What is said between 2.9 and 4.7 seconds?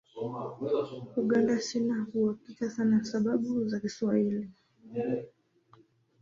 sababu za kiswahili